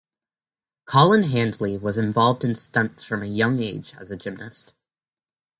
Colin 0.85 1.21
Handley 1.21 1.77
was 1.77 1.99
involved 1.99 2.43
in 2.43 2.55
stunts 2.55 3.03
from 3.03 3.21
a 3.21 3.27
young 3.27 3.59
age 3.59 3.93
as 3.99 4.09
a 4.09 4.17
gymnast. 4.17 4.73